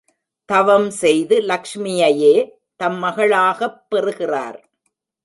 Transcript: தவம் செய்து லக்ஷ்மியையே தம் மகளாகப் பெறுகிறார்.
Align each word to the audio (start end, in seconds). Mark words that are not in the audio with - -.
தவம் 0.49 0.89
செய்து 0.89 1.41
லக்ஷ்மியையே 1.41 2.33
தம் 2.75 3.03
மகளாகப் 3.03 3.79
பெறுகிறார். 3.89 4.59